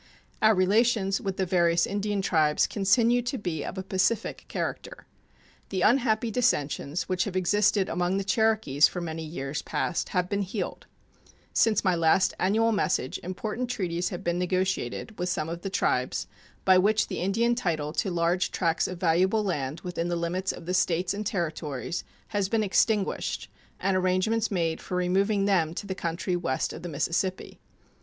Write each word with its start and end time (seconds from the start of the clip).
Our 0.41 0.55
relations 0.55 1.21
with 1.21 1.37
the 1.37 1.45
various 1.45 1.85
Indian 1.85 2.23
tribes 2.23 2.65
continue 2.65 3.21
to 3.21 3.37
be 3.37 3.63
of 3.63 3.77
a 3.77 3.83
pacific 3.83 4.45
character. 4.47 5.05
The 5.69 5.83
unhappy 5.83 6.31
dissensions 6.31 7.03
which 7.03 7.25
have 7.25 7.35
existed 7.35 7.87
among 7.87 8.17
the 8.17 8.23
Cherokees 8.23 8.87
for 8.87 8.99
many 8.99 9.23
years 9.23 9.61
past 9.61 10.09
have 10.09 10.27
been 10.27 10.41
healed. 10.41 10.87
Since 11.53 11.83
my 11.83 11.93
last 11.93 12.33
annual 12.39 12.71
message 12.71 13.19
important 13.21 13.69
treaties 13.69 14.09
have 14.09 14.23
been 14.23 14.39
negotiated 14.39 15.19
with 15.19 15.29
some 15.29 15.49
of 15.49 15.61
the 15.61 15.69
tribes, 15.69 16.25
by 16.65 16.79
which 16.79 17.07
the 17.07 17.19
Indian 17.19 17.53
title 17.53 17.93
to 17.93 18.09
large 18.09 18.49
tracts 18.49 18.87
of 18.87 18.99
valuable 18.99 19.43
land 19.43 19.81
within 19.81 20.07
the 20.07 20.15
limits 20.15 20.51
of 20.51 20.65
the 20.65 20.73
States 20.73 21.13
and 21.13 21.27
Territories 21.27 22.03
has 22.29 22.49
been 22.49 22.63
extinguished 22.63 23.51
and 23.79 23.95
arrangements 23.95 24.49
made 24.49 24.81
for 24.81 24.97
removing 24.97 25.45
them 25.45 25.75
to 25.75 25.85
the 25.85 25.93
country 25.93 26.35
west 26.35 26.73
of 26.73 26.81
the 26.81 26.89
Mississippi. 26.89 27.59